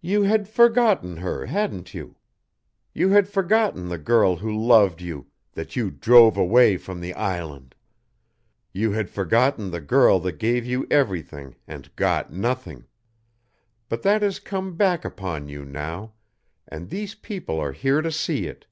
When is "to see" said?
18.02-18.44